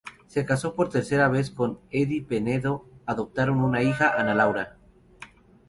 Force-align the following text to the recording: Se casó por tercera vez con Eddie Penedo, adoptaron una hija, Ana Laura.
Se 0.25 0.45
casó 0.45 0.73
por 0.73 0.89
tercera 0.89 1.27
vez 1.27 1.51
con 1.51 1.79
Eddie 1.91 2.23
Penedo, 2.23 2.87
adoptaron 3.05 3.61
una 3.63 3.83
hija, 3.83 4.11
Ana 4.19 4.33
Laura. 4.33 4.77